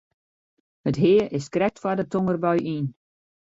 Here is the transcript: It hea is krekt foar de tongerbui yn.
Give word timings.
It 0.89 0.97
hea 1.01 1.21
is 1.37 1.51
krekt 1.53 1.81
foar 1.81 1.97
de 1.99 2.05
tongerbui 2.11 2.59
yn. 2.75 2.85